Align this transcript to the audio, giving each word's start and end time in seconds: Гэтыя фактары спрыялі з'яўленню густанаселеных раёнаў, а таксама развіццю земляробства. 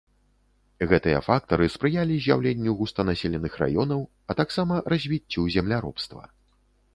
Гэтыя 0.91 1.19
фактары 1.27 1.67
спрыялі 1.73 2.15
з'яўленню 2.27 2.73
густанаселеных 2.79 3.59
раёнаў, 3.65 4.01
а 4.31 4.37
таксама 4.41 4.81
развіццю 4.95 5.47
земляробства. 5.59 6.23